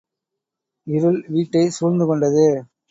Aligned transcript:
இருள் 0.87 1.25
வீட்டை 1.27 1.69
சூழ்ந்து 1.69 2.05
கொண்டது. 2.05 2.47